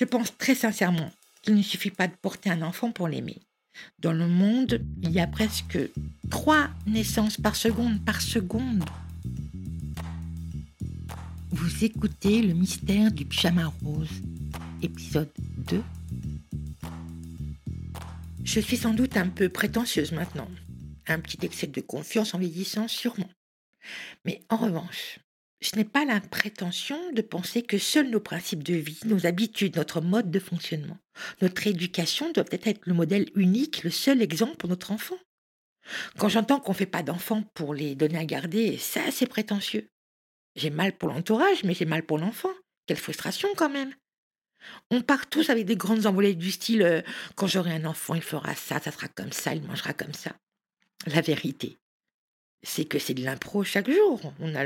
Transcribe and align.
Je 0.00 0.06
pense 0.06 0.34
très 0.38 0.54
sincèrement 0.54 1.12
qu'il 1.42 1.54
ne 1.54 1.62
suffit 1.62 1.90
pas 1.90 2.08
de 2.08 2.14
porter 2.14 2.48
un 2.48 2.62
enfant 2.62 2.90
pour 2.90 3.06
l'aimer. 3.06 3.36
Dans 3.98 4.14
le 4.14 4.26
monde, 4.26 4.82
il 5.02 5.10
y 5.10 5.20
a 5.20 5.26
presque 5.26 5.78
trois 6.30 6.70
naissances 6.86 7.36
par 7.36 7.54
seconde, 7.54 8.02
par 8.02 8.22
seconde. 8.22 8.82
Vous 11.50 11.84
écoutez 11.84 12.40
le 12.40 12.54
mystère 12.54 13.12
du 13.12 13.26
pyjama 13.26 13.66
rose, 13.84 14.08
épisode 14.80 15.28
2. 15.68 15.82
Je 18.42 18.60
suis 18.60 18.78
sans 18.78 18.94
doute 18.94 19.18
un 19.18 19.28
peu 19.28 19.50
prétentieuse 19.50 20.12
maintenant. 20.12 20.48
Un 21.08 21.20
petit 21.20 21.44
excès 21.44 21.66
de 21.66 21.80
confiance 21.82 22.32
en 22.32 22.38
vieillissant, 22.38 22.88
sûrement. 22.88 23.28
Mais 24.24 24.40
en 24.48 24.56
revanche, 24.56 25.20
je 25.60 25.76
n'ai 25.76 25.84
pas 25.84 26.04
la 26.04 26.20
prétention 26.20 27.12
de 27.12 27.22
penser 27.22 27.62
que 27.62 27.78
seuls 27.78 28.08
nos 28.08 28.20
principes 28.20 28.62
de 28.62 28.74
vie, 28.74 28.98
nos 29.04 29.26
habitudes, 29.26 29.76
notre 29.76 30.00
mode 30.00 30.30
de 30.30 30.38
fonctionnement, 30.38 30.98
notre 31.42 31.66
éducation 31.66 32.32
doivent 32.32 32.48
être 32.50 32.86
le 32.86 32.94
modèle 32.94 33.26
unique, 33.34 33.82
le 33.82 33.90
seul 33.90 34.22
exemple 34.22 34.56
pour 34.56 34.70
notre 34.70 34.92
enfant. 34.92 35.18
Quand 36.18 36.28
j'entends 36.28 36.60
qu'on 36.60 36.72
ne 36.72 36.76
fait 36.76 36.86
pas 36.86 37.02
d'enfants 37.02 37.42
pour 37.54 37.74
les 37.74 37.94
donner 37.94 38.18
à 38.18 38.24
garder, 38.24 38.78
ça 38.78 39.10
c'est 39.10 39.26
prétentieux. 39.26 39.88
J'ai 40.56 40.70
mal 40.70 40.96
pour 40.96 41.08
l'entourage, 41.08 41.64
mais 41.64 41.74
j'ai 41.74 41.84
mal 41.84 42.04
pour 42.04 42.18
l'enfant. 42.18 42.52
Quelle 42.86 42.96
frustration 42.96 43.48
quand 43.56 43.70
même. 43.70 43.94
On 44.90 45.00
part 45.00 45.28
tous 45.28 45.50
avec 45.50 45.64
des 45.64 45.76
grandes 45.76 46.06
envolées 46.06 46.34
du 46.34 46.50
style 46.50 46.82
euh, 46.82 47.02
quand 47.34 47.46
j'aurai 47.46 47.72
un 47.72 47.84
enfant, 47.84 48.14
il 48.14 48.22
fera 48.22 48.54
ça, 48.54 48.78
ça 48.80 48.90
sera 48.90 49.08
comme 49.08 49.32
ça, 49.32 49.54
il 49.54 49.62
mangera 49.62 49.94
comme 49.94 50.12
ça. 50.12 50.32
La 51.06 51.22
vérité, 51.22 51.78
c'est 52.62 52.84
que 52.84 52.98
c'est 52.98 53.14
de 53.14 53.24
l'impro 53.24 53.64
chaque 53.64 53.90
jour. 53.90 54.20
On 54.40 54.48
n'a 54.48 54.64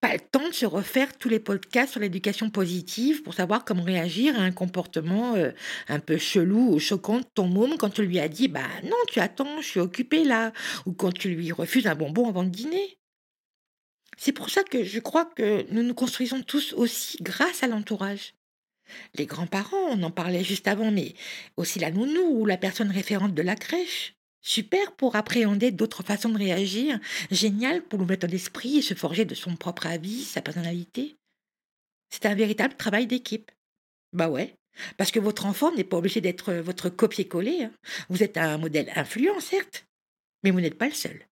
pas 0.00 0.12
le 0.12 0.20
temps 0.20 0.48
de 0.48 0.54
se 0.54 0.66
refaire 0.66 1.16
tous 1.18 1.28
les 1.28 1.40
podcasts 1.40 1.92
sur 1.92 2.00
l'éducation 2.00 2.50
positive 2.50 3.22
pour 3.22 3.34
savoir 3.34 3.64
comment 3.64 3.82
réagir 3.82 4.38
à 4.38 4.42
un 4.42 4.52
comportement 4.52 5.34
euh, 5.34 5.50
un 5.88 5.98
peu 5.98 6.18
chelou 6.18 6.74
ou 6.74 6.78
choquant 6.78 7.20
de 7.20 7.26
ton 7.34 7.46
môme 7.48 7.76
quand 7.76 7.90
tu 7.90 8.02
lui 8.02 8.18
as 8.18 8.28
dit 8.28 8.48
Bah 8.48 8.68
non, 8.84 8.96
tu 9.08 9.20
attends, 9.20 9.60
je 9.60 9.66
suis 9.66 9.80
occupé 9.80 10.24
là, 10.24 10.52
ou 10.86 10.92
quand 10.92 11.12
tu 11.12 11.30
lui 11.30 11.52
refuses 11.52 11.86
un 11.86 11.94
bonbon 11.94 12.28
avant 12.28 12.44
de 12.44 12.50
dîner. 12.50 12.98
C'est 14.16 14.32
pour 14.32 14.50
ça 14.50 14.62
que 14.62 14.84
je 14.84 15.00
crois 15.00 15.24
que 15.24 15.66
nous 15.72 15.82
nous 15.82 15.94
construisons 15.94 16.42
tous 16.42 16.72
aussi 16.74 17.16
grâce 17.22 17.62
à 17.62 17.66
l'entourage. 17.66 18.34
Les 19.14 19.26
grands-parents, 19.26 19.88
on 19.90 20.02
en 20.02 20.10
parlait 20.10 20.44
juste 20.44 20.68
avant, 20.68 20.90
mais 20.90 21.14
aussi 21.56 21.78
la 21.78 21.90
nounou 21.90 22.40
ou 22.40 22.46
la 22.46 22.58
personne 22.58 22.90
référente 22.90 23.34
de 23.34 23.42
la 23.42 23.56
crèche. 23.56 24.14
Super 24.42 24.92
pour 24.96 25.14
appréhender 25.14 25.70
d'autres 25.70 26.02
façons 26.02 26.28
de 26.28 26.38
réagir, 26.38 26.98
génial 27.30 27.82
pour 27.82 27.98
nous 27.98 28.04
mettre 28.04 28.26
d'esprit 28.26 28.78
et 28.78 28.82
se 28.82 28.94
forger 28.94 29.24
de 29.24 29.34
son 29.34 29.56
propre 29.56 29.86
avis, 29.86 30.24
sa 30.24 30.42
personnalité. 30.42 31.16
C'est 32.10 32.26
un 32.26 32.34
véritable 32.34 32.76
travail 32.76 33.06
d'équipe. 33.06 33.52
Bah 34.12 34.28
ouais, 34.28 34.56
parce 34.96 35.12
que 35.12 35.20
votre 35.20 35.46
enfant 35.46 35.72
n'est 35.72 35.84
pas 35.84 35.96
obligé 35.96 36.20
d'être 36.20 36.52
votre 36.54 36.90
copier-coller. 36.90 37.64
Hein. 37.64 37.72
Vous 38.08 38.22
êtes 38.22 38.36
un 38.36 38.58
modèle 38.58 38.92
influent, 38.96 39.40
certes, 39.40 39.86
mais 40.42 40.50
vous 40.50 40.60
n'êtes 40.60 40.78
pas 40.78 40.88
le 40.88 40.94
seul. 40.94 41.26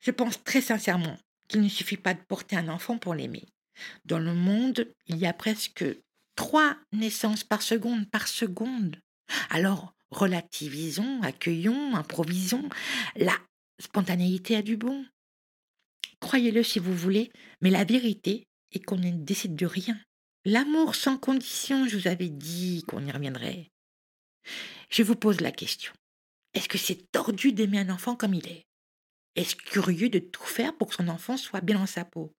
Je 0.00 0.10
pense 0.10 0.44
très 0.44 0.60
sincèrement 0.60 1.16
qu'il 1.48 1.62
ne 1.62 1.68
suffit 1.68 1.96
pas 1.96 2.14
de 2.14 2.22
porter 2.28 2.56
un 2.56 2.68
enfant 2.68 2.98
pour 2.98 3.14
l'aimer. 3.14 3.46
Dans 4.04 4.18
le 4.18 4.34
monde, 4.34 4.92
il 5.06 5.16
y 5.16 5.26
a 5.26 5.32
presque 5.32 5.84
trois 6.36 6.76
naissances 6.92 7.44
par 7.44 7.62
seconde, 7.62 8.08
par 8.10 8.28
seconde. 8.28 8.96
Alors, 9.50 9.94
relativisons, 10.14 11.20
accueillons, 11.22 11.94
improvisons. 11.94 12.68
La 13.16 13.36
spontanéité 13.80 14.56
a 14.56 14.62
du 14.62 14.76
bon. 14.76 15.04
Croyez-le 16.20 16.62
si 16.62 16.78
vous 16.78 16.94
voulez, 16.94 17.30
mais 17.60 17.70
la 17.70 17.84
vérité 17.84 18.46
est 18.72 18.84
qu'on 18.84 18.96
ne 18.96 19.10
décide 19.10 19.56
de 19.56 19.66
rien. 19.66 20.00
L'amour 20.44 20.94
sans 20.94 21.18
condition, 21.18 21.88
je 21.88 21.96
vous 21.96 22.08
avais 22.08 22.28
dit 22.28 22.82
qu'on 22.86 23.04
y 23.04 23.10
reviendrait. 23.10 23.70
Je 24.90 25.02
vous 25.02 25.16
pose 25.16 25.40
la 25.40 25.52
question. 25.52 25.92
Est-ce 26.54 26.68
que 26.68 26.78
c'est 26.78 27.10
tordu 27.10 27.52
d'aimer 27.52 27.80
un 27.80 27.90
enfant 27.90 28.14
comme 28.14 28.34
il 28.34 28.46
est? 28.46 28.64
Est-ce 29.36 29.56
curieux 29.56 30.08
de 30.08 30.20
tout 30.20 30.44
faire 30.44 30.76
pour 30.76 30.88
que 30.88 30.94
son 30.94 31.08
enfant 31.08 31.36
soit 31.36 31.60
bien 31.60 31.78
dans 31.78 31.86
sa 31.86 32.04
peau? 32.04 32.32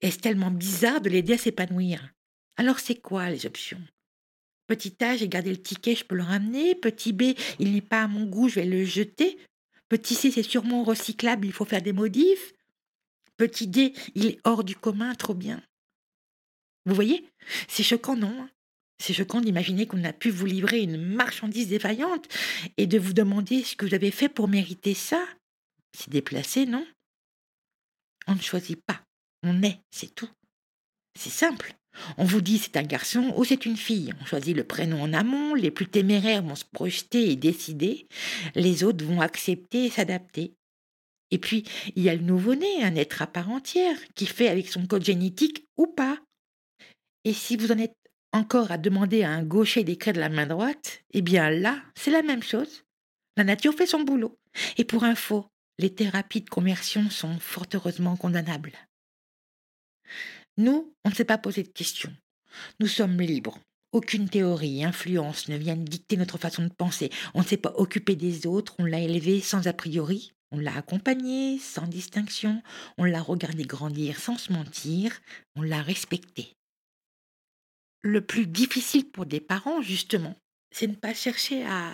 Est-ce 0.00 0.18
tellement 0.18 0.50
bizarre 0.50 1.00
de 1.00 1.08
l'aider 1.10 1.34
à 1.34 1.38
s'épanouir? 1.38 2.10
Alors 2.56 2.80
c'est 2.80 3.00
quoi 3.00 3.30
les 3.30 3.46
options? 3.46 3.82
Petit 4.66 4.96
A, 5.00 5.16
j'ai 5.16 5.28
gardé 5.28 5.50
le 5.50 5.62
ticket, 5.62 5.94
je 5.94 6.04
peux 6.04 6.16
le 6.16 6.22
ramener. 6.22 6.74
Petit 6.74 7.12
B, 7.12 7.34
il 7.58 7.72
n'est 7.72 7.80
pas 7.80 8.02
à 8.02 8.08
mon 8.08 8.24
goût, 8.24 8.48
je 8.48 8.56
vais 8.56 8.66
le 8.66 8.84
jeter. 8.84 9.38
Petit 9.88 10.14
C, 10.14 10.30
c'est 10.30 10.42
sûrement 10.42 10.82
recyclable, 10.82 11.46
il 11.46 11.52
faut 11.52 11.64
faire 11.64 11.82
des 11.82 11.92
modifs. 11.92 12.52
Petit 13.36 13.68
D, 13.68 13.92
il 14.14 14.26
est 14.26 14.40
hors 14.44 14.64
du 14.64 14.74
commun, 14.74 15.14
trop 15.14 15.34
bien. 15.34 15.62
Vous 16.86 16.94
voyez? 16.94 17.28
C'est 17.68 17.82
choquant, 17.82 18.16
non? 18.16 18.48
C'est 18.98 19.12
choquant 19.12 19.40
d'imaginer 19.40 19.86
qu'on 19.86 20.02
a 20.04 20.12
pu 20.12 20.30
vous 20.30 20.46
livrer 20.46 20.80
une 20.80 20.96
marchandise 20.96 21.68
défaillante 21.68 22.26
et 22.76 22.86
de 22.86 22.98
vous 22.98 23.12
demander 23.12 23.62
ce 23.62 23.76
que 23.76 23.84
vous 23.84 23.94
avez 23.94 24.10
fait 24.10 24.28
pour 24.28 24.48
mériter 24.48 24.94
ça. 24.94 25.22
C'est 25.92 26.10
déplacé, 26.10 26.64
non? 26.64 26.86
On 28.26 28.34
ne 28.34 28.40
choisit 28.40 28.80
pas, 28.84 29.02
on 29.42 29.62
est, 29.62 29.80
c'est 29.90 30.14
tout. 30.14 30.30
C'est 31.18 31.30
simple. 31.30 31.74
On 32.18 32.24
vous 32.24 32.40
dit 32.40 32.58
c'est 32.58 32.76
un 32.76 32.82
garçon 32.82 33.32
ou 33.36 33.44
c'est 33.44 33.66
une 33.66 33.76
fille. 33.76 34.12
On 34.20 34.24
choisit 34.24 34.56
le 34.56 34.64
prénom 34.64 35.02
en 35.02 35.12
amont, 35.12 35.54
les 35.54 35.70
plus 35.70 35.86
téméraires 35.86 36.42
vont 36.42 36.54
se 36.54 36.64
projeter 36.64 37.30
et 37.30 37.36
décider, 37.36 38.06
les 38.54 38.84
autres 38.84 39.04
vont 39.04 39.20
accepter 39.20 39.86
et 39.86 39.90
s'adapter. 39.90 40.54
Et 41.30 41.38
puis, 41.38 41.64
il 41.96 42.02
y 42.02 42.08
a 42.08 42.14
le 42.14 42.22
nouveau-né, 42.22 42.84
un 42.84 42.94
être 42.94 43.22
à 43.22 43.26
part 43.26 43.50
entière, 43.50 43.98
qui 44.14 44.26
fait 44.26 44.48
avec 44.48 44.68
son 44.68 44.86
code 44.86 45.04
génétique 45.04 45.66
ou 45.76 45.86
pas. 45.86 46.18
Et 47.24 47.32
si 47.32 47.56
vous 47.56 47.72
en 47.72 47.78
êtes 47.78 47.96
encore 48.32 48.70
à 48.70 48.78
demander 48.78 49.22
à 49.22 49.30
un 49.30 49.42
gaucher 49.42 49.82
d'écrire 49.82 50.12
de 50.12 50.20
la 50.20 50.28
main 50.28 50.46
droite, 50.46 51.02
eh 51.12 51.22
bien 51.22 51.50
là, 51.50 51.82
c'est 51.96 52.10
la 52.10 52.22
même 52.22 52.42
chose. 52.42 52.84
La 53.36 53.44
nature 53.44 53.74
fait 53.74 53.86
son 53.86 54.00
boulot. 54.00 54.38
Et 54.78 54.84
pour 54.84 55.04
info, 55.04 55.46
les 55.78 55.94
thérapies 55.94 56.42
de 56.42 56.50
conversion 56.50 57.10
sont 57.10 57.38
fort 57.38 57.66
heureusement 57.74 58.16
condamnables. 58.16 58.72
Nous, 60.56 60.94
on 61.04 61.10
ne 61.10 61.14
s'est 61.14 61.24
pas 61.24 61.38
posé 61.38 61.62
de 61.62 61.68
questions. 61.68 62.12
Nous 62.80 62.86
sommes 62.86 63.20
libres. 63.20 63.58
Aucune 63.92 64.28
théorie, 64.28 64.84
influence 64.84 65.48
ne 65.48 65.56
vient 65.56 65.76
dicter 65.76 66.16
notre 66.16 66.38
façon 66.38 66.64
de 66.64 66.72
penser. 66.72 67.10
On 67.34 67.40
ne 67.40 67.46
s'est 67.46 67.56
pas 67.56 67.74
occupé 67.76 68.16
des 68.16 68.46
autres, 68.46 68.74
on 68.78 68.84
l'a 68.84 69.00
élevé 69.00 69.40
sans 69.40 69.68
a 69.68 69.72
priori, 69.72 70.32
on 70.50 70.58
l'a 70.58 70.76
accompagné 70.76 71.58
sans 71.58 71.86
distinction, 71.86 72.62
on 72.98 73.04
l'a 73.04 73.22
regardé 73.22 73.64
grandir 73.64 74.18
sans 74.18 74.38
se 74.38 74.52
mentir, 74.52 75.20
on 75.54 75.62
l'a 75.62 75.82
respecté. 75.82 76.52
Le 78.02 78.20
plus 78.20 78.46
difficile 78.46 79.10
pour 79.10 79.26
des 79.26 79.40
parents, 79.40 79.82
justement, 79.82 80.36
c'est 80.70 80.86
de 80.86 80.92
ne 80.92 80.96
pas 80.96 81.14
chercher 81.14 81.64
à 81.64 81.92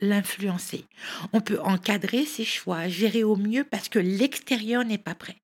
l'influencer. 0.00 0.84
On 1.32 1.40
peut 1.40 1.60
encadrer 1.60 2.24
ses 2.24 2.44
choix, 2.44 2.88
gérer 2.88 3.24
au 3.24 3.36
mieux 3.36 3.64
parce 3.64 3.88
que 3.88 3.98
l'extérieur 3.98 4.84
n'est 4.84 4.98
pas 4.98 5.14
prêt. 5.14 5.36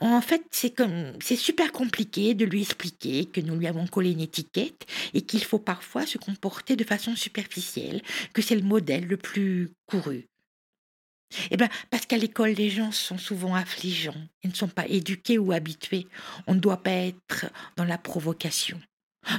En 0.00 0.20
fait, 0.20 0.42
c'est 0.50 0.70
comme 0.70 1.12
c'est 1.20 1.36
super 1.36 1.72
compliqué 1.72 2.34
de 2.34 2.44
lui 2.44 2.62
expliquer 2.62 3.26
que 3.26 3.40
nous 3.40 3.56
lui 3.56 3.66
avons 3.66 3.86
collé 3.86 4.12
une 4.12 4.20
étiquette 4.20 4.86
et 5.14 5.22
qu'il 5.22 5.44
faut 5.44 5.58
parfois 5.58 6.06
se 6.06 6.18
comporter 6.18 6.76
de 6.76 6.84
façon 6.84 7.16
superficielle, 7.16 8.02
que 8.32 8.42
c'est 8.42 8.56
le 8.56 8.62
modèle 8.62 9.06
le 9.06 9.16
plus 9.16 9.70
couru. 9.86 10.26
Eh 11.50 11.56
bien, 11.56 11.68
parce 11.90 12.06
qu'à 12.06 12.18
l'école, 12.18 12.50
les 12.50 12.70
gens 12.70 12.92
sont 12.92 13.18
souvent 13.18 13.54
affligeants, 13.54 14.28
ils 14.42 14.50
ne 14.50 14.54
sont 14.54 14.68
pas 14.68 14.86
éduqués 14.86 15.38
ou 15.38 15.52
habitués. 15.52 16.06
On 16.46 16.54
ne 16.54 16.60
doit 16.60 16.82
pas 16.82 16.90
être 16.90 17.46
dans 17.76 17.84
la 17.84 17.98
provocation. 17.98 18.80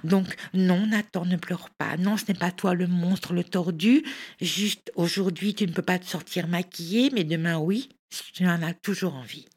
Donc, 0.04 0.36
non, 0.54 0.88
Nathan, 0.88 1.26
ne 1.26 1.36
pleure 1.36 1.70
pas. 1.72 1.98
Non, 1.98 2.18
ce 2.18 2.26
n'est 2.28 2.38
pas 2.38 2.52
toi 2.52 2.74
le 2.74 2.88
monstre, 2.88 3.34
le 3.34 3.44
tordu. 3.44 4.04
Juste 4.42 4.92
aujourd'hui, 4.96 5.54
tu 5.54 5.68
ne 5.68 5.74
peux 5.74 5.82
pas 5.82 6.00
te 6.00 6.06
sortir 6.06 6.48
maquillé, 6.48 7.10
mais 7.14 7.24
demain, 7.24 7.58
oui, 7.58 7.90
tu 8.34 8.46
en 8.46 8.62
as 8.62 8.74
toujours 8.74 9.16
envie. 9.16 9.48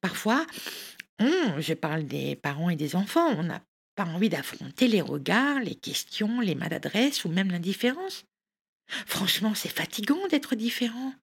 Parfois, 0.00 0.46
je 1.20 1.74
parle 1.74 2.04
des 2.04 2.36
parents 2.36 2.70
et 2.70 2.76
des 2.76 2.96
enfants, 2.96 3.28
on 3.36 3.44
n'a 3.44 3.62
pas 3.94 4.04
envie 4.04 4.28
d'affronter 4.28 4.88
les 4.88 5.00
regards, 5.00 5.60
les 5.60 5.74
questions, 5.74 6.40
les 6.40 6.54
maladresses 6.54 7.24
ou 7.24 7.28
même 7.28 7.50
l'indifférence. 7.50 8.24
Franchement, 9.06 9.54
c'est 9.54 9.68
fatigant 9.68 10.26
d'être 10.28 10.54
différent. 10.54 11.14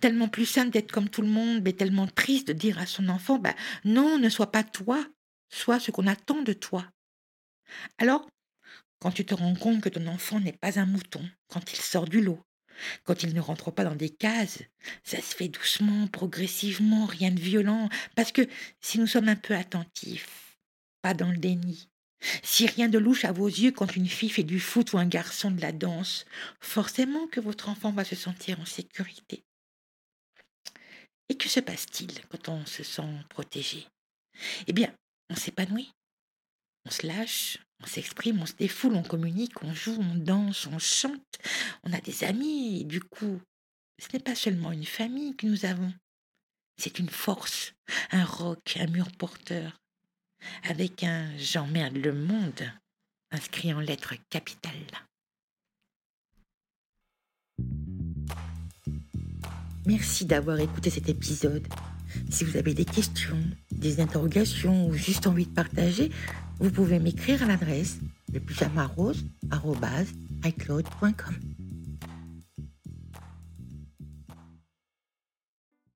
Tellement 0.00 0.28
plus 0.28 0.46
simple 0.46 0.70
d'être 0.70 0.92
comme 0.92 1.08
tout 1.08 1.22
le 1.22 1.28
monde, 1.28 1.62
mais 1.64 1.72
tellement 1.72 2.06
triste 2.06 2.48
de 2.48 2.52
dire 2.52 2.78
à 2.78 2.86
son 2.86 3.08
enfant 3.08 3.38
bah, 3.38 3.54
non, 3.84 4.18
ne 4.18 4.28
sois 4.28 4.52
pas 4.52 4.62
toi, 4.62 5.04
sois 5.50 5.80
ce 5.80 5.90
qu'on 5.90 6.06
attend 6.06 6.42
de 6.42 6.52
toi. 6.52 6.86
Alors, 7.98 8.28
quand 9.00 9.10
tu 9.10 9.24
te 9.24 9.34
rends 9.34 9.54
compte 9.54 9.80
que 9.80 9.88
ton 9.88 10.06
enfant 10.06 10.38
n'est 10.38 10.52
pas 10.52 10.78
un 10.78 10.86
mouton, 10.86 11.28
quand 11.48 11.72
il 11.72 11.80
sort 11.80 12.08
du 12.08 12.20
lot, 12.20 12.40
quand 13.04 13.22
il 13.22 13.34
ne 13.34 13.40
rentre 13.40 13.70
pas 13.70 13.84
dans 13.84 13.94
des 13.94 14.10
cases, 14.10 14.62
ça 15.02 15.18
se 15.18 15.34
fait 15.34 15.48
doucement, 15.48 16.06
progressivement, 16.08 17.06
rien 17.06 17.30
de 17.30 17.40
violent, 17.40 17.88
parce 18.14 18.32
que 18.32 18.48
si 18.80 18.98
nous 18.98 19.06
sommes 19.06 19.28
un 19.28 19.36
peu 19.36 19.54
attentifs, 19.54 20.58
pas 21.02 21.14
dans 21.14 21.30
le 21.30 21.38
déni, 21.38 21.88
si 22.42 22.66
rien 22.66 22.88
de 22.88 22.98
louche 22.98 23.24
à 23.24 23.32
vos 23.32 23.48
yeux 23.48 23.72
quand 23.72 23.96
une 23.96 24.08
fille 24.08 24.30
fait 24.30 24.42
du 24.42 24.60
foot 24.60 24.92
ou 24.92 24.98
un 24.98 25.06
garçon 25.06 25.50
de 25.50 25.60
la 25.60 25.72
danse, 25.72 26.24
forcément 26.60 27.26
que 27.26 27.40
votre 27.40 27.68
enfant 27.68 27.92
va 27.92 28.04
se 28.04 28.16
sentir 28.16 28.60
en 28.60 28.64
sécurité. 28.64 29.44
Et 31.28 31.36
que 31.36 31.48
se 31.48 31.60
passe-t-il 31.60 32.12
quand 32.28 32.48
on 32.48 32.66
se 32.66 32.82
sent 32.82 33.02
protégé? 33.28 33.86
Eh 34.66 34.72
bien, 34.72 34.92
on 35.30 35.36
s'épanouit. 35.36 35.90
On 36.86 36.90
se 36.90 37.06
lâche, 37.06 37.58
on 37.82 37.86
s'exprime, 37.86 38.40
on 38.42 38.46
se 38.46 38.54
défoule, 38.54 38.94
on 38.94 39.02
communique, 39.02 39.62
on 39.62 39.74
joue, 39.74 39.98
on 39.98 40.14
danse, 40.14 40.66
on 40.66 40.78
chante. 40.78 41.38
On 41.82 41.92
a 41.92 42.00
des 42.00 42.24
amis 42.24 42.84
du 42.84 43.00
coup, 43.00 43.40
ce 43.98 44.08
n'est 44.12 44.22
pas 44.22 44.34
seulement 44.34 44.72
une 44.72 44.84
famille 44.84 45.36
que 45.36 45.46
nous 45.46 45.64
avons. 45.64 45.92
C'est 46.76 46.98
une 46.98 47.08
force, 47.08 47.72
un 48.10 48.24
roc, 48.24 48.76
un 48.78 48.86
mur 48.86 49.10
porteur, 49.12 49.80
avec 50.64 51.04
un 51.04 51.36
j'emmerde 51.38 51.96
le 51.96 52.12
monde 52.12 52.72
inscrit 53.30 53.72
en 53.72 53.80
lettres 53.80 54.14
capitales. 54.30 54.72
Merci 59.86 60.24
d'avoir 60.24 60.58
écouté 60.60 60.90
cet 60.90 61.08
épisode. 61.08 61.66
Si 62.30 62.44
vous 62.44 62.56
avez 62.56 62.74
des 62.74 62.84
questions, 62.84 63.38
des 63.72 64.00
interrogations 64.00 64.88
ou 64.88 64.94
juste 64.94 65.26
envie 65.26 65.46
de 65.46 65.52
partager, 65.52 66.10
vous 66.60 66.70
pouvez 66.70 66.98
m'écrire 66.98 67.42
à 67.42 67.46
l'adresse. 67.46 67.98